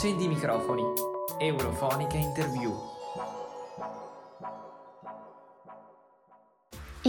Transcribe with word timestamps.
Accendi 0.00 0.24
i 0.24 0.28
microfoni. 0.28 0.82
Eurofonica 1.36 2.16
Interview. 2.16 2.99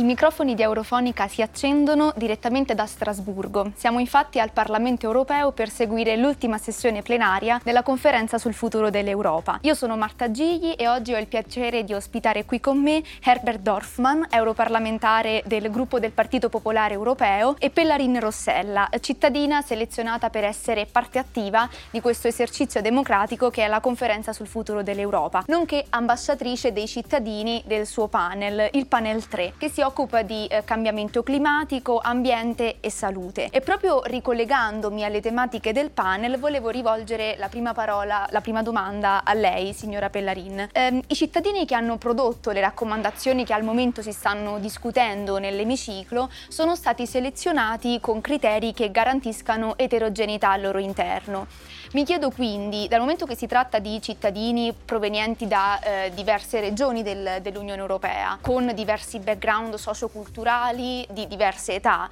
I 0.02 0.04
microfoni 0.04 0.56
di 0.56 0.64
Eurofonica 0.64 1.28
si 1.28 1.44
accendono 1.44 2.12
direttamente 2.16 2.74
da 2.74 2.88
Strasburgo. 2.88 3.74
Siamo 3.76 4.00
infatti 4.00 4.40
al 4.40 4.52
Parlamento 4.52 5.06
europeo 5.06 5.52
per 5.52 5.70
seguire 5.70 6.18
l'ultima 6.18 6.58
sessione 6.58 7.04
plenaria 7.04 7.62
della 7.64 7.84
conferenza 7.84 8.40
sul 8.40 8.56
futuro 8.56 8.90
dell'Europa. 8.90 9.60
Io 9.62 9.76
sono 9.76 9.96
Marta 9.98 10.32
Gigli 10.32 10.74
e 10.76 10.88
oggi 10.88 11.14
ho 11.14 11.20
il 11.20 11.28
piacere 11.28 11.84
di 11.84 11.94
ospitare 11.94 12.46
qui 12.46 12.60
con 12.60 12.82
me 12.82 13.04
Herbert 13.24 13.60
Dorfman, 13.60 14.26
europarlamentare 14.32 15.44
del 15.46 15.70
gruppo 15.70 16.00
del 16.00 16.14
Partito 16.14 16.50
Popolare 16.50 16.96
Europeo, 16.96 17.56
e 17.60 17.70
Pellarin 17.70 18.20
Rossella, 18.20 18.90
cittadina 19.02 19.62
selezionata 19.62 20.32
per 20.32 20.46
essere 20.46 20.88
parte 20.92 21.20
attiva 21.20 21.70
di 21.92 22.02
questo 22.02 22.28
esercizio 22.28 22.82
democratico 22.82 23.52
che 23.52 23.66
è 23.66 23.68
la 23.68 23.80
conferenza 23.80 24.34
sul 24.34 24.48
futuro 24.48 24.82
dell'Europa, 24.82 25.44
nonché 25.46 25.86
ambasciatrice 25.90 26.74
dei 26.74 26.88
cittadini 26.88 27.62
del 27.68 27.86
suo 27.86 28.08
panel, 28.08 28.68
il 28.72 28.88
panel 28.88 29.28
3, 29.28 29.54
che 29.60 29.70
si 29.70 29.82
occupa 29.82 29.90
di 30.24 30.48
eh, 30.48 30.64
cambiamento 30.64 31.22
climatico, 31.22 32.00
ambiente 32.02 32.78
e 32.80 32.90
salute. 32.90 33.50
E 33.52 33.62
proprio 33.62 34.02
ricollegandomi 34.04 35.04
alle 35.04 35.22
tematiche 35.22 35.74
del 35.74 35.92
panel, 35.92 36.40
volevo 36.40 36.70
rivolgere 36.70 37.36
la 37.38 37.50
prima 37.50 37.74
parola, 37.74 38.26
la 38.32 38.42
prima 38.42 38.64
domanda 38.64 39.24
a 39.24 39.34
lei, 39.34 39.74
signora 39.74 40.10
Pellarin. 40.10 40.70
Eh, 40.72 41.02
I 41.06 41.16
cittadini 41.16 41.66
che 41.66 41.76
hanno 41.76 41.98
prodotto 41.98 42.52
le 42.52 42.62
raccomandazioni 42.62 43.46
che 43.46 43.54
al 43.54 43.64
momento 43.64 44.02
si 44.02 44.12
stanno 44.12 44.60
discutendo 44.60 45.38
nell'emiciclo 45.38 46.30
sono 46.48 46.76
stati 46.76 47.06
selezionati 47.06 48.00
con 48.00 48.22
criteri 48.22 48.74
che 48.74 48.92
garantiscano 48.92 49.78
eterogeneità 49.78 50.52
al 50.52 50.62
loro 50.62 50.80
interno. 50.80 51.48
Mi 51.94 52.06
chiedo 52.06 52.32
quindi, 52.32 52.88
dal 52.88 53.02
momento 53.02 53.26
che 53.26 53.36
si 53.36 53.48
tratta 53.48 53.80
di 53.80 54.02
cittadini 54.02 54.74
provenienti 54.74 55.46
da 55.46 55.78
eh, 55.82 56.12
diverse 56.14 56.62
regioni 56.62 57.04
del, 57.04 57.40
dell'Unione 57.42 57.82
Europea, 57.82 58.38
con 58.40 58.72
diversi 58.74 59.20
background 59.20 59.76
socioculturali 59.82 61.06
di 61.10 61.28
diverse 61.28 61.74
età, 61.74 62.08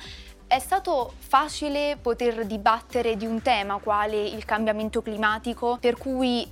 è 0.50 0.58
stato 0.58 1.14
facile 1.16 1.96
poter 2.02 2.44
dibattere 2.48 3.16
di 3.16 3.28
un 3.28 3.40
tema 3.44 3.78
quale 3.78 4.20
il 4.20 4.46
cambiamento 4.46 5.04
climatico, 5.04 5.78
per 5.80 5.96
cui 5.96 6.44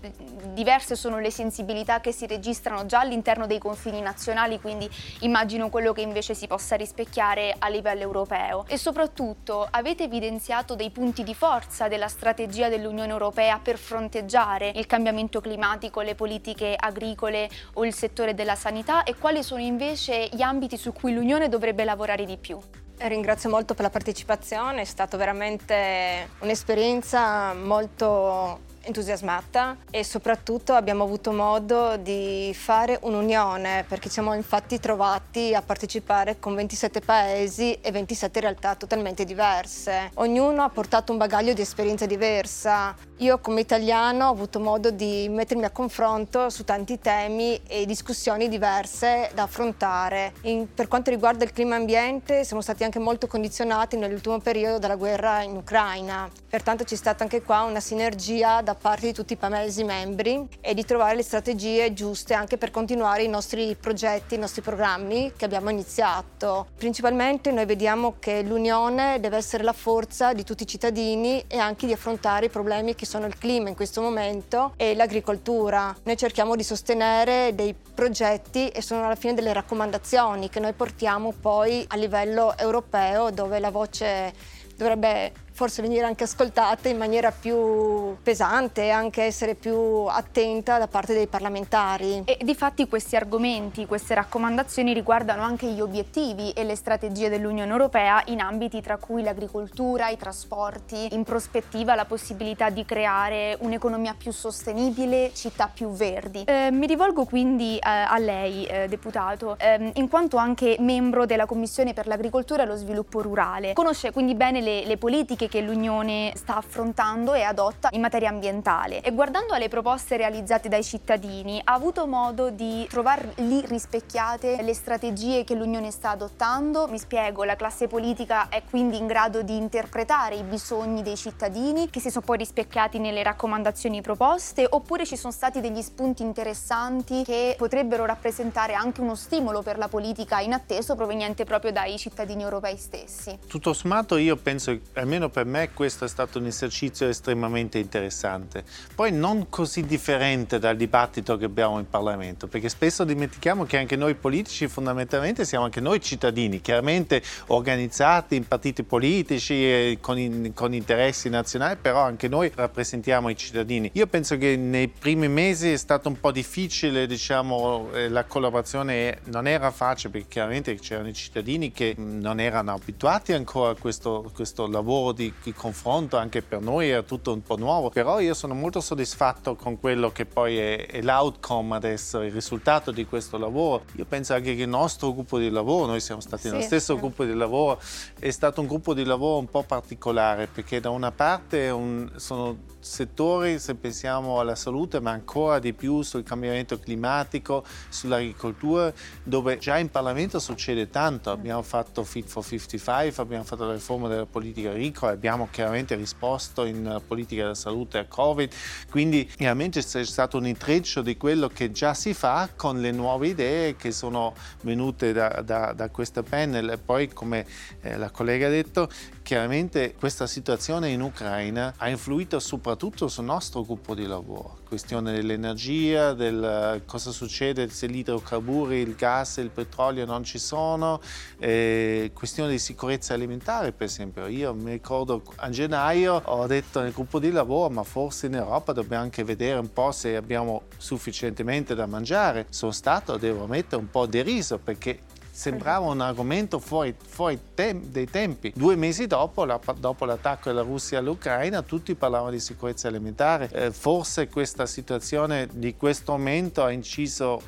diverse 0.54 0.96
sono 0.96 1.18
le 1.18 1.32
sensibilità 1.32 2.00
che 2.00 2.12
si 2.12 2.28
registrano 2.28 2.86
già 2.86 3.00
all'interno 3.00 3.48
dei 3.48 3.58
confini 3.58 4.00
nazionali, 4.00 4.62
quindi 4.62 4.88
immagino 5.22 5.70
quello 5.70 5.94
che 5.94 6.02
invece 6.02 6.36
si 6.36 6.46
possa 6.46 6.76
rispecchiare 6.76 7.56
a 7.58 7.70
livello 7.70 8.02
europeo. 8.02 8.66
E 8.68 8.78
soprattutto 8.78 9.68
avete 9.68 10.04
evidenziato 10.04 10.76
dei 10.76 10.92
punti 10.92 11.24
di 11.24 11.34
forza 11.34 11.88
della 11.88 12.08
strategia 12.08 12.70
dell'Unione 12.70 13.12
Europea 13.12 13.58
per 13.58 13.80
fronteggiare 13.80 14.74
il 14.76 14.86
cambiamento 14.86 15.42
climatico, 15.42 16.02
le 16.02 16.14
politiche 16.14 16.76
agricole 16.78 17.50
o 17.74 17.84
il 17.84 17.96
settore 17.96 18.36
della 18.36 18.56
sanità 18.56 19.02
e 19.02 19.16
quali 19.16 19.42
sono 19.42 19.62
invece 19.62 20.30
gli 20.32 20.44
ambiti 20.44 20.78
su 20.78 20.94
cui 20.94 21.16
l'Unione 21.16 21.50
dovrebbe 21.50 21.84
lavorare 21.84 22.24
di 22.24 22.38
più? 22.38 22.60
Ringrazio 23.00 23.50
molto 23.50 23.76
per 23.76 23.84
la 23.84 23.92
partecipazione, 23.92 24.82
è 24.82 24.86
stata 24.86 25.18
veramente 25.18 26.30
un'esperienza 26.40 27.54
molto 27.54 28.60
entusiasmata 28.88 29.78
e 29.92 30.04
soprattutto 30.04 30.74
abbiamo 30.74 31.04
avuto 31.04 31.32
modo 31.32 31.98
di 31.98 32.52
fare 32.58 32.98
un'unione 33.02 33.86
perché 33.88 34.10
siamo 34.10 34.34
infatti 34.34 34.80
trovati 34.80 35.54
a 35.54 35.62
partecipare 35.62 36.40
con 36.40 36.56
27 36.56 37.02
paesi 37.02 37.78
e 37.82 37.92
27 37.92 38.40
realtà 38.40 38.76
totalmente 38.76 39.26
diverse. 39.26 40.12
Ognuno 40.16 40.64
ha 40.64 40.70
portato 40.70 41.12
un 41.12 41.18
bagaglio 41.18 41.54
di 41.54 41.62
esperienza 41.62 42.06
diversa. 42.06 42.96
Io 43.18 43.40
come 43.40 43.62
italiano 43.62 44.28
ho 44.28 44.32
avuto 44.32 44.60
modo 44.60 44.92
di 44.92 45.28
mettermi 45.30 45.66
a 45.66 45.72
confronto 45.72 46.50
su 46.50 46.64
tanti 46.64 47.00
temi 47.00 47.60
e 47.68 47.86
discussioni 47.86 48.48
diverse 48.48 49.32
da 49.34 49.44
affrontare. 49.44 50.34
In, 50.42 50.74
per 50.74 50.88
quanto 50.88 51.10
riguarda 51.10 51.44
il 51.44 51.52
clima 51.52 51.76
ambiente 51.76 52.44
siamo 52.44 52.62
stati 52.62 52.84
anche 52.84 53.00
molto 53.00 53.28
condizionati 53.28 53.98
nell'ultimo 53.98 54.40
periodo 54.40 54.80
dalla 54.80 54.96
guerra 54.96 55.42
in 55.42 55.56
Ucraina. 55.56 56.30
Pertanto 56.50 56.84
c'è 56.84 56.96
stata 56.96 57.24
anche 57.24 57.42
qua 57.42 57.64
una 57.64 57.80
sinergia 57.80 58.62
da 58.62 58.76
parte 58.78 59.08
di 59.08 59.14
tutti 59.14 59.34
i 59.34 59.36
Paesi 59.36 59.84
membri 59.84 60.48
e 60.62 60.74
di 60.74 60.86
trovare 60.86 61.16
le 61.16 61.24
strategie 61.24 61.94
giuste 61.94 62.34
anche 62.34 62.58
per 62.58 62.72
continuare 62.72 63.24
i 63.24 63.28
nostri 63.28 63.76
progetti, 63.76 64.36
i 64.36 64.38
nostri 64.38 64.62
programmi 64.62 65.34
che 65.36 65.46
abbiamo 65.46 65.70
iniziato. 65.70 66.68
Principalmente 66.78 67.52
noi 67.52 67.66
vediamo 67.66 68.16
che 68.20 68.44
l'Unione 68.44 69.20
deve 69.20 69.38
essere 69.38 69.64
la 69.64 69.74
forza 69.74 70.34
di 70.34 70.44
tutti 70.44 70.64
i 70.64 70.68
cittadini 70.68 71.44
e 71.48 71.58
anche 71.58 71.86
di 71.86 71.94
affrontare 71.94 72.46
i 72.46 72.50
problemi 72.50 72.96
che 72.96 73.06
sono 73.06 73.26
il 73.26 73.38
clima 73.38 73.70
in 73.70 73.76
questo 73.76 74.02
momento 74.02 74.74
e 74.78 74.96
l'agricoltura. 74.96 75.96
Noi 76.04 76.18
cerchiamo 76.18 76.56
di 76.56 76.64
sostenere 76.64 77.56
dei 77.56 77.74
progetti 77.74 78.70
e 78.70 78.82
sono 78.82 79.06
alla 79.06 79.16
fine 79.16 79.34
delle 79.34 79.54
raccomandazioni 79.54 80.50
che 80.50 80.60
noi 80.60 80.74
portiamo 80.74 81.34
poi 81.40 81.84
a 81.88 81.96
livello 81.96 82.58
europeo 82.58 83.32
dove 83.32 83.60
la 83.60 83.72
voce 83.72 84.34
dovrebbe 84.76 85.46
forse 85.58 85.82
venire 85.82 86.06
anche 86.06 86.26
ascoltate 86.26 86.90
in 86.90 86.98
maniera 86.98 87.32
più 87.32 88.16
pesante 88.22 88.92
anche 88.92 89.24
essere 89.24 89.56
più 89.56 90.06
attenta 90.06 90.78
da 90.78 90.88
parte 90.88 91.16
dei 91.16 91.26
parlamentari. 91.26 92.22
E 92.26 92.38
di 92.44 92.54
fatti 92.54 92.88
questi 92.88 93.16
argomenti, 93.16 93.88
queste 93.88 94.14
raccomandazioni 94.14 94.94
riguardano 94.94 95.42
anche 95.42 95.66
gli 95.66 95.82
obiettivi 95.82 96.52
e 96.52 96.64
le 96.64 96.76
strategie 96.76 97.30
dell'Unione 97.30 97.72
Europea 97.72 98.22
in 98.28 98.40
ambiti 98.40 98.82
tra 98.82 98.98
cui 98.98 99.24
l'agricoltura, 99.24 100.10
i 100.10 100.18
trasporti, 100.18 101.16
in 101.16 101.24
prospettiva 101.24 101.96
la 101.96 102.06
possibilità 102.06 102.70
di 102.70 102.86
creare 102.86 103.58
un'economia 103.60 104.14
più 104.16 104.32
sostenibile, 104.32 105.32
città 105.34 105.72
più 105.74 105.90
verdi. 105.90 106.44
Eh, 106.44 106.70
mi 106.70 106.86
rivolgo 106.86 107.26
quindi 107.26 107.78
eh, 107.78 107.90
a 107.90 108.20
lei, 108.20 108.64
eh, 108.66 108.88
deputato, 108.88 109.56
ehm, 109.58 109.94
in 109.96 110.08
quanto 110.08 110.38
anche 110.38 110.76
membro 110.82 111.26
della 111.26 111.48
Commissione 111.48 111.94
per 111.94 112.06
l'agricoltura 112.06 112.62
e 112.62 112.68
lo 112.68 112.76
sviluppo 112.76 113.24
rurale. 113.24 113.74
Conosce 113.74 114.12
quindi 114.12 114.36
bene 114.36 114.62
le, 114.62 114.86
le 114.86 114.98
politiche 114.98 115.46
che 115.48 115.62
l'Unione 115.62 116.34
sta 116.36 116.58
affrontando 116.58 117.34
e 117.34 117.42
adotta 117.42 117.90
in 117.92 118.02
materia 118.02 118.30
ambientale. 118.30 119.02
E 119.02 119.12
guardando 119.12 119.54
alle 119.54 119.68
proposte 119.68 120.18
realizzate 120.18 120.70
dai 120.70 120.84
cittadini, 120.84 121.62
ha 121.64 121.74
avuto 121.74 122.06
modo 122.08 122.50
di 122.50 122.86
trovare 122.90 123.34
lì 123.38 123.64
rispecchiate 123.66 124.62
le 124.62 124.74
strategie 124.74 125.44
che 125.44 125.56
l'Unione 125.56 125.92
sta 125.92 126.12
adottando? 126.12 126.88
Mi 126.88 127.00
spiego, 127.00 127.44
la 127.44 127.56
classe 127.56 127.88
politica 127.88 128.50
è 128.50 128.64
quindi 128.70 128.98
in 128.98 129.08
grado 129.08 129.42
di 129.42 129.56
interpretare 129.56 130.36
i 130.36 130.44
bisogni 130.44 131.02
dei 131.02 131.16
cittadini 131.16 131.90
che 131.90 132.00
si 132.00 132.10
sono 132.10 132.26
poi 132.26 132.38
rispecchiati 132.38 133.00
nelle 133.00 133.24
raccomandazioni 133.24 134.02
proposte 134.02 134.66
oppure 134.70 135.06
ci 135.06 135.16
sono 135.16 135.34
stati 135.34 135.62
degli 135.62 135.82
spunti 135.82 136.24
interessanti 136.24 137.24
che 137.24 137.56
potrebbero 137.58 138.06
rappresentare 138.06 138.74
anche 138.74 139.02
uno 139.02 139.16
stimolo 139.16 139.62
per 139.62 139.78
la 139.78 139.88
politica 139.88 140.40
inatteso 140.40 140.96
proveniente 140.96 141.44
proprio 141.44 141.72
dai 141.72 141.98
cittadini 141.98 142.44
europei 142.44 142.78
stessi? 142.78 143.38
Tutto 143.48 143.74
sommato 143.74 144.18
io 144.18 144.36
penso, 144.36 144.78
almeno 144.94 145.30
per 145.38 145.46
me 145.46 145.70
questo 145.72 146.06
è 146.06 146.08
stato 146.08 146.40
un 146.40 146.48
esercizio 146.48 147.08
estremamente 147.08 147.78
interessante. 147.78 148.64
Poi 148.96 149.12
non 149.12 149.50
così 149.50 149.86
differente 149.86 150.58
dal 150.58 150.76
dibattito 150.76 151.38
che 151.38 151.46
abbiamo 151.46 151.78
in 151.78 151.88
Parlamento, 151.88 152.48
perché 152.48 152.70
spesso 152.70 153.04
dimentichiamo 153.04 153.64
che 153.66 153.78
anche 153.78 153.96
noi 153.96 154.16
politici 154.16 154.68
fondamentalmente 154.68 155.46
siamo 155.46 155.66
anche 155.66 155.80
noi 155.80 156.02
cittadini, 156.02 156.60
chiaramente 156.60 157.22
organizzati 157.48 158.36
in 158.36 158.48
partiti 158.48 158.82
politici 158.82 159.96
con, 160.02 160.18
in, 160.18 160.56
con 160.56 160.74
interessi 160.74 161.30
nazionali, 161.30 161.78
però 161.80 162.02
anche 162.02 162.28
noi 162.28 162.52
rappresentiamo 162.56 163.30
i 163.30 163.38
cittadini. 163.38 163.92
Io 163.94 164.08
penso 164.08 164.40
che 164.40 164.56
nei 164.56 164.88
primi 164.88 165.28
mesi 165.28 165.72
è 165.72 165.78
stato 165.78 166.10
un 166.10 166.20
po' 166.20 166.32
difficile, 166.32 167.06
diciamo, 167.06 167.90
eh, 167.94 168.10
la 168.10 168.24
collaborazione 168.24 169.20
non 169.26 169.46
era 169.46 169.70
facile 169.70 170.14
perché 170.14 170.28
chiaramente 170.30 170.74
c'erano 170.80 171.10
i 171.10 171.14
cittadini 171.14 171.72
che 171.72 171.94
non 171.96 172.40
erano 172.40 172.74
abituati 172.74 173.34
ancora 173.34 173.74
a 173.74 173.76
questo, 173.76 174.32
questo 174.34 174.66
lavoro 174.66 175.12
di 175.12 175.26
di, 175.42 175.54
confronto 175.54 176.18
anche 176.18 176.42
per 176.42 176.62
noi 176.62 176.90
era 176.90 177.04
tutto 177.04 177.34
un 177.34 177.42
po' 177.42 177.58
nuovo, 177.58 177.90
però 177.90 178.20
io 178.20 178.34
sono 178.34 178.54
molto 178.54 178.80
soddisfatto 178.82 179.56
con 179.56 179.80
quello 179.80 180.12
che 180.12 180.26
poi 180.26 180.58
è, 180.58 180.86
è 180.88 181.02
l'outcome 181.02 181.76
adesso, 181.76 182.22
il 182.22 182.32
risultato 182.32 182.92
di 182.92 183.06
questo 183.06 183.38
lavoro. 183.38 183.84
Io 183.96 184.06
penso 184.06 184.34
anche 184.34 184.56
che 184.56 184.64
il 184.64 184.70
nostro 184.70 185.14
gruppo 185.14 185.38
di 185.38 185.50
lavoro, 185.50 185.88
noi 185.88 186.00
siamo 186.00 186.22
stati 186.22 186.44
sì, 186.44 186.50
nello 186.50 186.62
stesso 186.62 186.94
sì. 186.94 187.00
gruppo 187.00 187.24
di 187.24 187.34
lavoro, 187.34 187.80
è 188.20 188.30
stato 188.30 188.62
un 188.62 188.68
gruppo 188.68 188.94
di 188.94 189.04
lavoro 189.04 189.40
un 189.40 189.50
po' 189.50 189.64
particolare 189.64 190.48
perché 190.48 190.80
da 190.80 190.90
una 190.90 191.12
parte 191.12 191.70
un, 191.70 192.12
sono 192.16 192.76
settori, 192.88 193.60
se 193.60 193.76
pensiamo 193.76 194.40
alla 194.40 194.56
salute, 194.56 195.00
ma 195.00 195.12
ancora 195.12 195.60
di 195.60 195.74
più 195.74 196.02
sul 196.02 196.24
cambiamento 196.24 196.80
climatico, 196.80 197.64
sull'agricoltura, 197.90 198.92
dove 199.24 199.58
già 199.58 199.78
in 199.78 199.90
Parlamento 199.90 200.40
succede 200.40 200.90
tanto. 200.90 201.30
Abbiamo 201.30 201.62
fatto 201.62 202.04
Fit 202.04 202.28
for 202.28 202.46
55, 202.46 203.22
abbiamo 203.22 203.44
fatto 203.44 203.66
la 203.66 203.74
riforma 203.74 204.08
della 204.08 204.26
politica 204.26 204.70
agricola, 204.70 205.12
abbiamo 205.18 205.48
chiaramente 205.50 205.96
risposto 205.96 206.64
in 206.64 207.02
politica 207.06 207.42
della 207.42 207.56
salute 207.56 207.98
a 207.98 208.06
Covid, 208.06 208.52
quindi 208.90 209.26
chiaramente 209.26 209.84
c'è 209.84 210.06
stato 210.06 210.38
un 210.38 210.46
intreccio 210.46 211.02
di 211.02 211.18
quello 211.18 211.48
che 211.48 211.72
già 211.72 211.96
si 211.96 212.14
fa 212.14 212.50
con 212.56 212.80
le 212.80 212.92
nuove 212.92 213.30
idee 213.30 213.76
che 213.76 213.92
sono 213.92 214.36
venute 214.62 215.14
da, 215.14 215.42
da, 215.44 215.74
da 215.74 215.90
questa 215.90 216.22
panel. 216.22 216.70
E 216.70 216.78
poi 216.78 217.12
come 217.12 217.46
eh, 217.82 217.98
la 217.98 218.12
collega 218.12 218.46
ha 218.46 218.52
detto 218.52 218.90
chiaramente 219.28 219.94
questa 219.94 220.26
situazione 220.26 220.88
in 220.88 221.02
Ucraina 221.02 221.74
ha 221.76 221.90
influito 221.90 222.40
soprattutto 222.40 223.10
sul 223.10 223.26
nostro 223.26 223.62
gruppo 223.66 223.94
di 223.94 224.06
lavoro. 224.06 224.60
Questione 224.66 225.12
dell'energia, 225.12 226.14
del 226.14 226.82
cosa 226.86 227.12
succede 227.12 227.68
se 227.68 227.90
gli 227.90 227.98
idrocarburi, 227.98 228.78
il 228.78 228.96
gas 228.96 229.40
e 229.40 229.42
il 229.42 229.50
petrolio 229.50 230.06
non 230.06 230.24
ci 230.24 230.40
sono, 230.40 231.02
eh, 231.40 232.12
questione 232.14 232.52
di 232.52 232.58
sicurezza 232.58 233.16
alimentare 233.16 233.74
per 233.74 233.88
esempio. 233.88 234.28
Io 234.28 234.54
mi 234.54 234.72
ricordo 234.72 235.22
a 235.36 235.50
gennaio 235.50 236.22
ho 236.24 236.48
detto 236.48 236.80
nel 236.80 236.94
gruppo 236.94 237.20
di 237.20 237.30
lavoro 237.30 237.70
ma 237.70 237.84
forse 237.84 238.28
in 238.28 238.36
Europa 238.36 238.72
dobbiamo 238.72 239.04
anche 239.04 239.26
vedere 239.26 239.60
un 239.60 239.74
po' 239.74 239.92
se 239.92 240.16
abbiamo 240.16 240.68
sufficientemente 240.78 241.76
da 241.76 241.86
mangiare. 241.86 242.46
Sono 242.48 242.72
stato, 242.72 243.18
devo 243.18 243.46
mettere, 243.46 243.82
un 243.82 243.90
po' 243.90 244.06
deriso 244.06 244.58
perché 244.58 245.02
sembrava 245.38 245.86
un 245.86 246.02
argomento 246.02 246.58
fuori, 246.58 246.96
fuori 246.98 247.40
tem- 247.54 247.86
dei 247.86 248.10
tempi. 248.10 248.52
Due 248.56 248.76
mesi 248.76 249.06
dopo, 249.06 249.46
la, 249.46 249.60
dopo, 249.78 250.06
l'attacco 250.06 250.50
della 250.50 250.64
Russia 250.64 250.98
all'Ucraina, 250.98 251.62
tutti 251.62 251.94
parlavano 251.94 252.32
di 252.32 252.40
sicurezza 252.40 252.88
alimentare. 252.88 253.48
Eh, 253.52 253.72
forse 253.72 254.30
questa 254.30 254.66
situazione 254.66 255.48
di 255.52 255.76
questo 255.76 256.14
momento 256.14 256.64
ha 256.64 256.72
inciso 256.72 257.40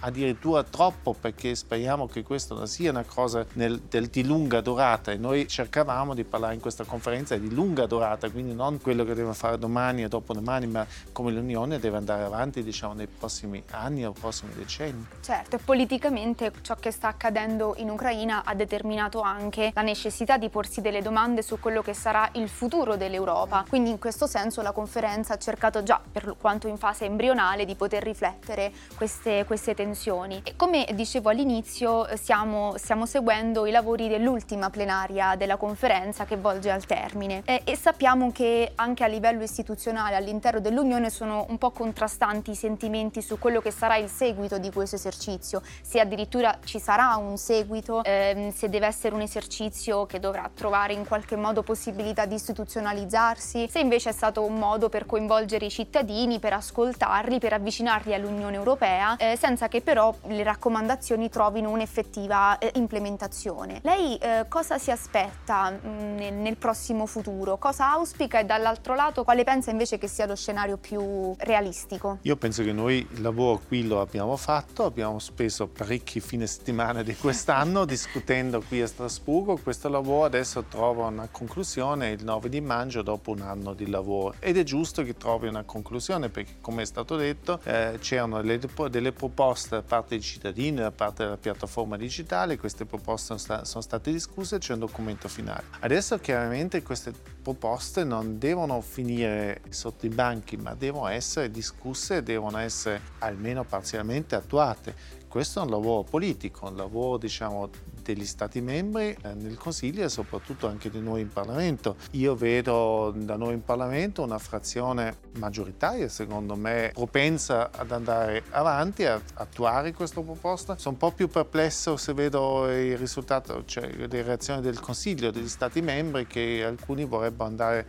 addirittura 0.00 0.62
troppo 0.62 1.14
perché 1.18 1.54
speriamo 1.54 2.06
che 2.06 2.22
questo 2.22 2.54
non 2.54 2.66
sia 2.66 2.90
una 2.90 3.04
cosa 3.04 3.44
nel, 3.54 3.80
del, 3.80 4.08
di 4.08 4.24
lunga 4.24 4.60
durata 4.60 5.12
e 5.12 5.16
noi 5.16 5.48
cercavamo 5.48 6.14
di 6.14 6.24
parlare 6.24 6.54
in 6.54 6.60
questa 6.60 6.84
conferenza 6.84 7.36
di 7.36 7.52
lunga 7.52 7.86
durata, 7.86 8.30
quindi 8.30 8.54
non 8.54 8.80
quello 8.80 9.02
che 9.02 9.10
dobbiamo 9.10 9.32
fare 9.32 9.58
domani 9.58 10.04
o 10.04 10.08
dopodomani, 10.08 10.66
ma 10.66 10.86
come 11.12 11.32
l'Unione 11.32 11.78
deve 11.78 11.96
andare 11.96 12.24
avanti 12.24 12.62
diciamo, 12.62 12.92
nei 12.92 13.06
prossimi 13.06 13.62
anni 13.70 14.04
o 14.04 14.12
prossimi 14.12 14.52
decenni. 14.54 15.06
Certo, 15.20 15.58
politicamente 15.64 16.52
ciò 16.62 16.74
che 16.74 16.90
sta 16.90 17.08
accadendo 17.08 17.74
in 17.78 17.90
Ucraina 17.90 18.44
ha 18.44 18.54
determinato 18.54 19.20
anche 19.20 19.70
la 19.74 19.82
necessità 19.82 20.36
di 20.36 20.48
porsi 20.48 20.80
delle 20.80 21.02
domande 21.02 21.42
su 21.42 21.58
quello 21.58 21.82
che 21.82 21.94
sarà 21.94 22.28
il 22.34 22.48
futuro 22.48 22.96
dell'Europa. 22.96 23.64
Quindi 23.68 23.90
in 23.90 23.98
questo 23.98 24.26
senso 24.26 24.60
la 24.62 24.72
conferenza 24.72 25.34
ha 25.34 25.38
cercato 25.38 25.82
già, 25.82 26.00
per 26.10 26.34
quanto 26.38 26.68
in 26.68 26.76
fase 26.76 27.04
embrionale, 27.06 27.64
di 27.64 27.74
poter 27.74 28.02
riflettere 28.02 28.72
queste, 28.96 29.44
queste 29.46 29.74
tensioni 29.74 29.92
tensioni. 29.94 30.40
E 30.44 30.56
come 30.56 30.86
dicevo 30.92 31.30
all'inizio, 31.30 32.06
stiamo, 32.16 32.74
stiamo, 32.76 33.06
seguendo 33.06 33.64
i 33.66 33.70
lavori 33.70 34.08
dell'ultima 34.08 34.68
plenaria 34.68 35.36
della 35.36 35.56
conferenza 35.56 36.24
che 36.24 36.36
volge 36.36 36.70
al 36.70 36.84
termine 36.84 37.42
e, 37.44 37.62
e 37.64 37.76
sappiamo 37.76 38.32
che 38.32 38.72
anche 38.74 39.04
a 39.04 39.06
livello 39.06 39.42
istituzionale 39.42 40.16
all'interno 40.16 40.60
dell'Unione 40.60 41.10
sono 41.10 41.46
un 41.48 41.58
po' 41.58 41.70
contrastanti 41.70 42.50
i 42.50 42.54
sentimenti 42.56 43.22
su 43.22 43.38
quello 43.38 43.60
che 43.60 43.70
sarà 43.70 43.96
il 43.96 44.08
seguito 44.08 44.58
di 44.58 44.70
questo 44.72 44.96
esercizio, 44.96 45.62
se 45.82 46.00
addirittura 46.00 46.58
ci 46.64 46.80
sarà 46.80 47.14
un 47.16 47.36
seguito, 47.36 48.02
ehm, 48.02 48.50
se 48.52 48.68
deve 48.68 48.86
essere 48.86 49.14
un 49.14 49.20
esercizio 49.20 50.06
che 50.06 50.18
dovrà 50.18 50.50
trovare 50.52 50.92
in 50.92 51.06
qualche 51.06 51.36
modo 51.36 51.62
possibilità 51.62 52.26
di 52.26 52.34
istituzionalizzarsi, 52.34 53.68
se 53.70 53.78
invece 53.78 54.10
è 54.10 54.12
stato 54.12 54.44
un 54.44 54.54
modo 54.54 54.88
per 54.88 55.06
coinvolgere 55.06 55.66
i 55.66 55.70
cittadini, 55.70 56.40
per 56.40 56.54
ascoltarli, 56.54 57.38
per 57.38 57.52
avvicinarli 57.52 58.14
all'Unione 58.14 58.56
Europea, 58.56 59.16
eh, 59.16 59.36
senza 59.36 59.68
che 59.68 59.73
però 59.80 60.14
le 60.26 60.42
raccomandazioni 60.42 61.28
trovino 61.28 61.70
un'effettiva 61.70 62.58
eh, 62.58 62.70
implementazione. 62.74 63.80
Lei 63.82 64.16
eh, 64.16 64.46
cosa 64.48 64.78
si 64.78 64.90
aspetta 64.90 65.70
mh, 65.70 65.88
mm, 65.88 66.16
nel, 66.16 66.32
nel, 66.34 66.56
prossimo 66.56 67.06
futuro? 67.06 67.56
Cosa 67.58 67.90
auspica 67.90 68.38
e 68.38 68.44
dall'altro 68.44 68.94
lato 68.94 69.24
quale 69.24 69.44
pensa 69.44 69.70
invece 69.70 69.98
che 69.98 70.06
sia 70.06 70.26
lo 70.26 70.36
scenario 70.36 70.76
più 70.76 71.34
realistico? 71.38 72.18
Io 72.22 72.36
penso 72.36 72.62
che 72.62 72.72
noi 72.72 73.06
il 73.10 73.22
lavoro 73.22 73.60
qui 73.66 73.86
lo 73.86 74.00
abbiamo 74.00 74.36
fatto, 74.36 74.84
abbiamo 74.84 75.18
speso 75.18 75.66
parecchi 75.66 76.20
fine 76.20 76.46
settimana 76.46 77.02
di 77.02 77.16
quest'anno 77.16 77.84
discutendo 77.86 78.62
qui 78.66 78.80
a 78.82 78.86
Strasburgo, 78.86 79.56
questo 79.56 79.88
lavoro 79.88 80.24
adesso 80.24 80.64
trova 80.64 81.06
una 81.06 81.28
conclusione 81.30 82.10
il 82.10 82.24
9 82.24 82.48
di 82.48 82.60
maggio 82.60 83.02
dopo 83.02 83.32
un 83.32 83.40
anno 83.40 83.74
di 83.74 83.88
lavoro 83.88 84.34
ed 84.38 84.56
è 84.56 84.62
giusto 84.62 85.02
che 85.02 85.16
trovi 85.16 85.48
una 85.48 85.64
conclusione 85.64 86.28
perché 86.28 86.56
come 86.60 86.82
è 86.82 86.86
stato 86.86 87.16
detto 87.16 87.60
eh, 87.64 87.98
c'erano 88.00 88.40
delle, 88.40 88.60
delle 88.90 89.12
proposte 89.12 89.63
da 89.70 89.82
parte 89.82 90.10
dei 90.10 90.22
cittadini, 90.22 90.76
da 90.76 90.90
parte 90.90 91.24
della 91.24 91.36
piattaforma 91.36 91.96
digitale, 91.96 92.58
queste 92.58 92.84
proposte 92.84 93.36
sono 93.38 93.80
state 93.82 94.10
discusse 94.10 94.56
e 94.56 94.58
c'è 94.58 94.74
un 94.74 94.80
documento 94.80 95.28
finale. 95.28 95.64
Adesso 95.80 96.18
chiaramente 96.18 96.82
queste 96.82 97.12
proposte 97.42 98.04
non 98.04 98.38
devono 98.38 98.80
finire 98.80 99.60
sotto 99.68 100.06
i 100.06 100.10
banchi, 100.10 100.56
ma 100.56 100.74
devono 100.74 101.08
essere 101.08 101.50
discusse 101.50 102.16
e 102.16 102.22
devono 102.22 102.58
essere 102.58 103.00
almeno 103.18 103.64
parzialmente 103.64 104.34
attuate. 104.34 105.22
Questo 105.34 105.58
è 105.58 105.64
un 105.64 105.70
lavoro 105.70 106.04
politico, 106.04 106.68
un 106.68 106.76
lavoro 106.76 107.16
diciamo 107.16 107.68
degli 108.04 108.24
Stati 108.24 108.60
membri 108.60 109.16
eh, 109.20 109.34
nel 109.34 109.56
Consiglio 109.56 110.04
e 110.04 110.08
soprattutto 110.08 110.68
anche 110.68 110.90
di 110.90 111.00
noi 111.00 111.22
in 111.22 111.28
Parlamento. 111.28 111.96
Io 112.12 112.36
vedo 112.36 113.12
da 113.16 113.34
noi 113.34 113.54
in 113.54 113.64
Parlamento 113.64 114.22
una 114.22 114.38
frazione 114.38 115.16
maggioritaria, 115.38 116.08
secondo 116.08 116.54
me, 116.54 116.92
propensa 116.94 117.72
ad 117.72 117.90
andare 117.90 118.44
avanti, 118.50 119.06
a 119.06 119.20
attuare 119.34 119.92
questa 119.92 120.20
proposta. 120.20 120.78
Sono 120.78 120.94
un 120.94 121.00
po' 121.00 121.10
più 121.10 121.28
perplesso 121.28 121.96
se 121.96 122.12
vedo 122.12 122.70
il 122.70 122.96
risultato, 122.96 123.64
cioè 123.64 123.90
le 123.92 124.22
reazioni 124.22 124.60
del 124.60 124.78
Consiglio, 124.78 125.32
degli 125.32 125.48
Stati 125.48 125.82
membri, 125.82 126.28
che 126.28 126.62
alcuni 126.64 127.04
vorrebbero 127.06 127.48
andare 127.48 127.86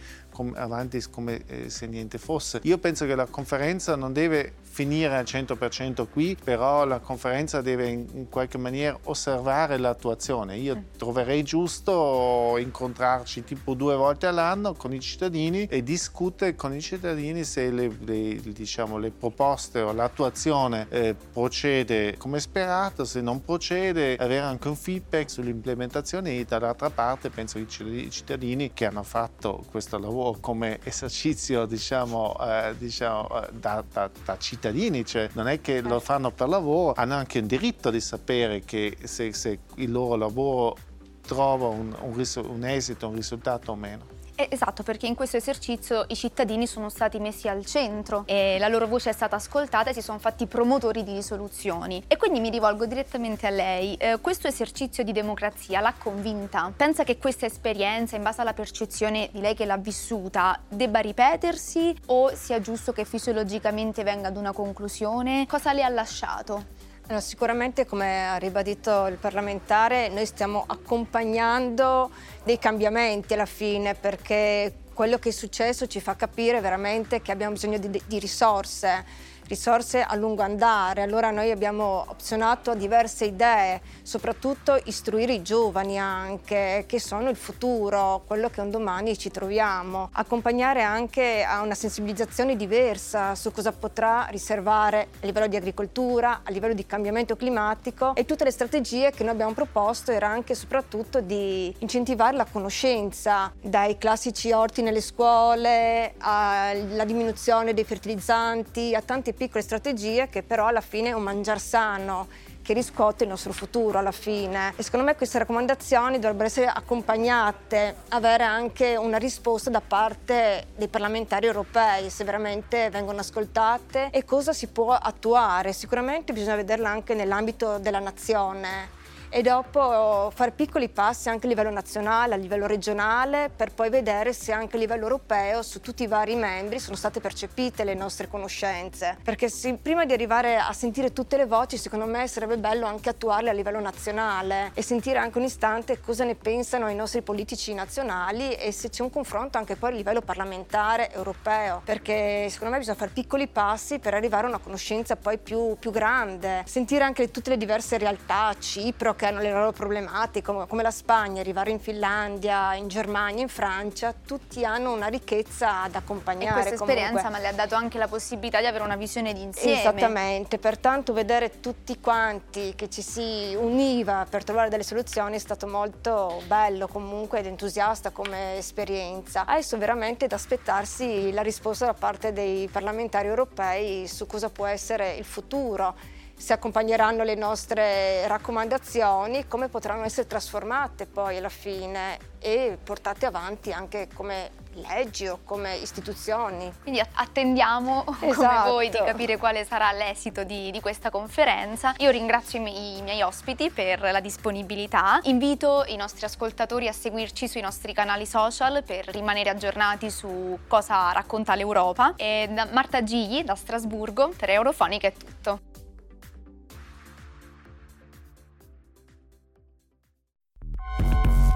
avanti 0.55 1.01
come 1.09 1.43
eh, 1.47 1.69
se 1.69 1.87
niente 1.87 2.17
fosse. 2.17 2.59
Io 2.63 2.77
penso 2.77 3.05
che 3.05 3.15
la 3.15 3.25
conferenza 3.25 3.95
non 3.95 4.13
deve 4.13 4.53
finire 4.75 5.15
al 5.15 5.23
100% 5.23 6.07
qui, 6.11 6.35
però 6.41 6.83
la 6.83 6.99
conferenza 6.99 7.61
deve 7.61 7.87
in 7.87 8.27
qualche 8.29 8.57
maniera 8.57 8.97
osservare 9.03 9.77
l'attuazione. 9.77 10.57
Io 10.57 10.83
troverei 10.97 11.43
giusto 11.43 12.57
incontrarci 12.57 13.45
tipo 13.45 13.73
due 13.73 13.95
volte 13.95 14.27
all'anno 14.27 14.73
con 14.73 14.93
i 14.93 14.99
cittadini 14.99 15.65
e 15.67 15.81
discutere 15.81 16.55
con 16.55 16.73
i 16.73 16.81
cittadini 16.81 17.45
se 17.45 17.71
le, 17.71 17.89
le, 18.03 18.41
diciamo, 18.41 18.97
le 18.97 19.11
proposte 19.11 19.79
o 19.79 19.93
l'attuazione 19.93 20.87
eh, 20.89 21.15
procede 21.31 22.17
come 22.17 22.41
sperato, 22.41 23.05
se 23.05 23.21
non 23.21 23.43
procede, 23.43 24.17
avere 24.17 24.41
anche 24.41 24.67
un 24.67 24.75
feedback 24.75 25.29
sull'implementazione 25.29 26.37
e 26.37 26.43
dall'altra 26.43 26.89
parte 26.89 27.29
penso 27.29 27.59
che 27.63 27.83
i 27.83 28.09
cittadini 28.09 28.73
che 28.73 28.85
hanno 28.85 29.03
fatto 29.03 29.63
questo 29.71 29.97
lavoro 29.97 30.24
come 30.33 30.79
esercizio 30.83 31.65
diciamo, 31.65 32.35
eh, 32.41 32.75
diciamo 32.77 33.43
eh, 33.43 33.49
da, 33.53 33.83
da, 33.91 34.09
da 34.23 34.37
cittadini 34.37 34.63
cittadini, 34.65 35.05
cioè 35.05 35.29
non 35.33 35.47
è 35.47 35.61
che 35.61 35.81
lo 35.81 35.99
fanno 35.99 36.31
per 36.31 36.47
lavoro, 36.47 36.93
hanno 36.95 37.15
anche 37.15 37.39
il 37.39 37.45
diritto 37.45 37.89
di 37.89 38.01
sapere 38.01 38.61
che 38.61 38.97
se, 39.03 39.33
se 39.33 39.59
il 39.75 39.91
loro 39.91 40.15
lavoro 40.15 40.77
trova 41.21 41.67
un, 41.67 41.95
un, 42.01 42.25
un 42.49 42.65
esito, 42.65 43.07
un 43.07 43.15
risultato 43.15 43.71
o 43.71 43.75
meno. 43.75 44.14
Esatto, 44.35 44.83
perché 44.83 45.07
in 45.07 45.15
questo 45.15 45.37
esercizio 45.37 46.05
i 46.09 46.15
cittadini 46.15 46.67
sono 46.67 46.89
stati 46.89 47.19
messi 47.19 47.47
al 47.47 47.65
centro 47.65 48.23
e 48.25 48.57
la 48.59 48.67
loro 48.67 48.85
voce 48.85 49.09
è 49.11 49.13
stata 49.13 49.37
ascoltata 49.37 49.89
e 49.91 49.93
si 49.93 50.01
sono 50.01 50.19
fatti 50.19 50.45
promotori 50.45 51.03
di 51.03 51.13
risoluzioni. 51.13 52.03
E 52.07 52.17
quindi 52.17 52.39
mi 52.41 52.49
rivolgo 52.49 52.85
direttamente 52.85 53.47
a 53.47 53.49
lei. 53.49 53.95
Eh, 53.95 54.19
questo 54.19 54.47
esercizio 54.47 55.03
di 55.03 55.13
democrazia 55.13 55.79
l'ha 55.79 55.93
convinta? 55.97 56.71
Pensa 56.75 57.03
che 57.03 57.17
questa 57.17 57.45
esperienza, 57.45 58.17
in 58.17 58.23
base 58.23 58.41
alla 58.41 58.53
percezione 58.53 59.29
di 59.31 59.39
lei 59.39 59.55
che 59.55 59.65
l'ha 59.65 59.77
vissuta, 59.77 60.59
debba 60.67 60.99
ripetersi 60.99 61.95
o 62.07 62.35
sia 62.35 62.59
giusto 62.59 62.91
che 62.91 63.05
fisiologicamente 63.05 64.03
venga 64.03 64.27
ad 64.27 64.37
una 64.37 64.51
conclusione? 64.51 65.45
Cosa 65.47 65.71
le 65.71 65.83
ha 65.83 65.89
lasciato? 65.89 66.93
Sicuramente, 67.19 67.85
come 67.85 68.29
ha 68.29 68.37
ribadito 68.37 69.05
il 69.05 69.17
parlamentare, 69.17 70.09
noi 70.09 70.25
stiamo 70.25 70.63
accompagnando 70.65 72.09
dei 72.43 72.57
cambiamenti 72.57 73.33
alla 73.33 73.45
fine 73.45 73.93
perché 73.93 74.73
quello 74.91 75.19
che 75.19 75.29
è 75.29 75.31
successo 75.31 75.85
ci 75.85 75.99
fa 76.01 76.15
capire 76.15 76.61
veramente 76.61 77.21
che 77.21 77.31
abbiamo 77.31 77.53
bisogno 77.53 77.77
di, 77.77 78.01
di 78.07 78.17
risorse 78.17 79.05
risorse 79.47 80.01
a 80.01 80.15
lungo 80.15 80.41
andare. 80.41 81.01
Allora 81.01 81.31
noi 81.31 81.51
abbiamo 81.51 82.05
opzionato 82.07 82.73
diverse 82.73 83.25
idee, 83.25 83.81
soprattutto 84.01 84.79
istruire 84.85 85.33
i 85.33 85.41
giovani 85.41 85.99
anche, 85.99 86.85
che 86.87 86.99
sono 86.99 87.29
il 87.29 87.35
futuro, 87.35 88.23
quello 88.25 88.49
che 88.49 88.61
un 88.61 88.71
domani 88.71 89.17
ci 89.17 89.29
troviamo. 89.29 90.09
Accompagnare 90.13 90.81
anche 90.81 91.43
a 91.43 91.61
una 91.61 91.75
sensibilizzazione 91.75 92.55
diversa 92.55 93.35
su 93.35 93.51
cosa 93.51 93.71
potrà 93.71 94.27
riservare 94.29 95.07
a 95.21 95.25
livello 95.25 95.47
di 95.47 95.55
agricoltura, 95.55 96.41
a 96.43 96.51
livello 96.51 96.73
di 96.73 96.85
cambiamento 96.85 97.35
climatico 97.35 98.15
e 98.15 98.25
tutte 98.25 98.43
le 98.43 98.51
strategie 98.51 99.11
che 99.11 99.23
noi 99.23 99.33
abbiamo 99.33 99.53
proposto 99.53 100.11
era 100.11 100.27
anche 100.27 100.53
e 100.53 100.55
soprattutto 100.55 101.21
di 101.21 101.73
incentivare 101.79 102.35
la 102.35 102.45
conoscenza 102.45 103.51
dai 103.61 103.97
classici 103.97 104.51
orti 104.51 104.81
nelle 104.81 105.01
scuole 105.01 106.13
alla 106.19 107.05
diminuzione 107.05 107.73
dei 107.73 107.83
fertilizzanti, 107.83 108.95
a 108.95 109.01
tanti 109.01 109.33
piccole 109.35 109.63
strategie 109.63 110.29
che 110.29 110.41
però 110.41 110.67
alla 110.67 110.81
fine 110.81 111.09
è 111.09 111.13
un 111.13 111.23
mangiar 111.23 111.59
sano 111.59 112.27
che 112.65 112.73
riscuote 112.73 113.25
il 113.25 113.29
nostro 113.29 113.53
futuro 113.53 113.99
alla 113.99 114.11
fine. 114.11 114.73
E 114.75 114.81
secondo 114.81 115.05
me 115.05 115.15
queste 115.15 115.37
raccomandazioni 115.37 116.17
dovrebbero 116.17 116.47
essere 116.47 116.65
accompagnate, 116.65 117.95
avere 118.09 118.43
anche 118.43 118.95
una 118.95 119.17
risposta 119.17 119.69
da 119.69 119.81
parte 119.81 120.69
dei 120.75 120.87
parlamentari 120.87 121.45
europei, 121.45 122.09
se 122.09 122.23
veramente 122.23 122.89
vengono 122.89 123.19
ascoltate 123.19 124.09
e 124.09 124.25
cosa 124.25 124.51
si 124.51 124.65
può 124.65 124.93
attuare. 124.93 125.73
Sicuramente 125.73 126.33
bisogna 126.33 126.55
vederla 126.55 126.89
anche 126.89 127.13
nell'ambito 127.13 127.77
della 127.77 127.99
nazione 127.99 128.94
e 129.35 129.41
dopo 129.41 130.31
fare 130.33 130.51
piccoli 130.51 130.87
passi 130.87 131.27
anche 131.27 131.45
a 131.45 131.49
livello 131.49 131.69
nazionale, 131.69 132.35
a 132.35 132.37
livello 132.37 132.67
regionale, 132.67 133.51
per 133.53 133.73
poi 133.73 133.89
vedere 133.89 134.31
se 134.31 134.53
anche 134.53 134.77
a 134.77 134.79
livello 134.79 135.03
europeo 135.03 135.61
su 135.61 135.81
tutti 135.81 136.03
i 136.03 136.07
vari 136.07 136.37
membri 136.37 136.79
sono 136.79 136.95
state 136.95 137.19
percepite 137.19 137.83
le 137.83 137.95
nostre 137.95 138.29
conoscenze. 138.29 139.17
Perché 139.21 139.49
se, 139.49 139.73
prima 139.73 140.05
di 140.05 140.13
arrivare 140.13 140.55
a 140.55 140.71
sentire 140.71 141.11
tutte 141.11 141.35
le 141.35 141.45
voci, 141.47 141.77
secondo 141.77 142.05
me 142.05 142.29
sarebbe 142.29 142.57
bello 142.57 142.85
anche 142.85 143.09
attuarle 143.09 143.49
a 143.49 143.51
livello 143.51 143.81
nazionale 143.81 144.71
e 144.73 144.81
sentire 144.81 145.19
anche 145.19 145.37
un 145.37 145.43
istante 145.43 145.99
cosa 145.99 146.23
ne 146.23 146.35
pensano 146.35 146.87
i 146.87 146.95
nostri 146.95 147.21
politici 147.21 147.73
nazionali 147.73 148.53
e 148.53 148.71
se 148.71 148.89
c'è 148.89 149.03
un 149.03 149.09
confronto 149.09 149.57
anche 149.57 149.75
poi 149.75 149.91
a 149.91 149.95
livello 149.95 150.21
parlamentare 150.21 151.11
europeo. 151.11 151.81
Perché 151.83 152.47
secondo 152.49 152.71
me 152.71 152.79
bisogna 152.79 152.97
fare 152.97 153.11
piccoli 153.13 153.47
passi 153.47 153.99
per 153.99 154.13
arrivare 154.13 154.45
a 154.45 154.47
una 154.47 154.59
conoscenza 154.59 155.17
poi 155.17 155.37
più, 155.37 155.75
più 155.77 155.91
grande. 155.91 156.63
Sentire 156.65 157.03
anche 157.03 157.29
tutte 157.31 157.49
le 157.49 157.57
diverse 157.57 157.97
realtà, 157.97 158.55
Cipro 158.57 159.13
che 159.25 159.31
hanno 159.31 159.41
le 159.41 159.51
loro 159.51 159.71
problematiche, 159.71 160.45
come, 160.45 160.67
come 160.67 160.83
la 160.83 160.91
Spagna, 160.91 161.41
arrivare 161.41 161.71
in 161.71 161.79
Finlandia, 161.79 162.75
in 162.75 162.87
Germania, 162.87 163.41
in 163.41 163.49
Francia, 163.49 164.13
tutti 164.13 164.63
hanno 164.63 164.93
una 164.93 165.07
ricchezza 165.07 165.81
ad 165.81 165.95
accompagnare. 165.95 166.49
E 166.49 166.53
questa 166.53 166.73
esperienza 166.75 167.29
ma 167.29 167.39
le 167.39 167.47
ha 167.47 167.53
dato 167.53 167.73
anche 167.73 167.97
la 167.97 168.07
possibilità 168.07 168.59
di 168.59 168.67
avere 168.67 168.83
una 168.83 168.95
visione 168.95 169.33
di 169.33 169.41
insieme. 169.41 169.79
Esattamente, 169.79 170.59
pertanto 170.59 171.11
vedere 171.11 171.59
tutti 171.59 171.99
quanti 171.99 172.73
che 172.75 172.87
ci 172.89 173.01
si 173.01 173.55
univa 173.59 174.27
per 174.29 174.43
trovare 174.43 174.69
delle 174.69 174.83
soluzioni 174.83 175.35
è 175.35 175.39
stato 175.39 175.65
molto 175.65 176.43
bello 176.45 176.87
comunque 176.87 177.39
ed 177.39 177.47
entusiasta 177.47 178.11
come 178.11 178.57
esperienza. 178.57 179.45
Adesso 179.45 179.77
veramente 179.77 180.27
da 180.27 180.35
aspettarsi 180.35 181.31
la 181.31 181.41
risposta 181.41 181.85
da 181.85 181.93
parte 181.93 182.31
dei 182.31 182.67
parlamentari 182.67 183.27
europei 183.27 184.07
su 184.07 184.27
cosa 184.27 184.49
può 184.49 184.67
essere 184.67 185.15
il 185.15 185.25
futuro 185.25 185.95
se 186.35 186.53
accompagneranno 186.53 187.23
le 187.23 187.35
nostre 187.35 188.27
raccomandazioni, 188.27 189.47
come 189.47 189.69
potranno 189.69 190.03
essere 190.03 190.27
trasformate 190.27 191.05
poi 191.05 191.37
alla 191.37 191.49
fine 191.49 192.17
e 192.39 192.77
portate 192.83 193.25
avanti 193.25 193.71
anche 193.71 194.07
come 194.13 194.51
leggi 194.73 195.27
o 195.27 195.39
come 195.43 195.75
istituzioni. 195.77 196.71
Quindi 196.81 196.99
attendiamo 196.99 198.05
esatto. 198.21 198.61
come 198.61 198.69
voi 198.69 198.89
di 198.89 198.97
capire 198.97 199.37
quale 199.37 199.65
sarà 199.65 199.91
l'esito 199.91 200.43
di, 200.43 200.69
di 200.71 200.79
questa 200.81 201.09
conferenza. 201.09 201.95
Io 201.97 202.11
ringrazio 202.11 202.59
i 202.59 202.61
miei, 202.61 202.97
i 202.97 203.01
miei, 203.01 203.21
ospiti 203.21 203.71
per 203.71 204.01
la 204.01 204.19
disponibilità, 204.19 205.19
invito 205.23 205.85
i 205.87 205.95
nostri 205.95 206.25
ascoltatori 206.25 206.87
a 206.87 206.93
seguirci 206.93 207.47
sui 207.47 207.61
nostri 207.61 207.93
canali 207.93 208.25
social 208.25 208.83
per 208.83 209.07
rimanere 209.07 209.49
aggiornati 209.49 210.09
su 210.11 210.59
cosa 210.67 211.11
racconta 211.11 211.55
l'Europa 211.55 212.13
e 212.17 212.47
da 212.51 212.67
Marta 212.71 213.03
Gigli 213.03 213.43
da 213.43 213.55
Strasburgo 213.55 214.33
per 214.37 214.49
Eurofonica 214.49 215.07
è 215.07 215.13
tutto. 215.13 215.74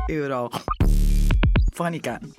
Überall. 0.10 0.50
Fanny 1.72 2.00
gern. 2.00 2.34